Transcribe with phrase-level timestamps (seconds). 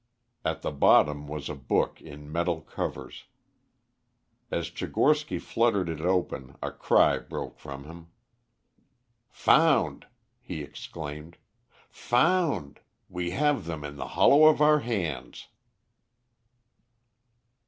[0.43, 3.25] At the bottom was a book in metal covers.
[4.49, 8.07] As Tchigorsky fluttered it open a cry broke from him.
[9.29, 10.07] "Found!"
[10.39, 11.37] he exclaimed,
[11.91, 12.79] "found!
[13.09, 15.49] We have them in the hollow of our hands."